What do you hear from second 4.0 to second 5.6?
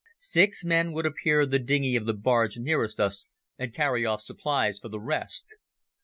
off supplies for the rest.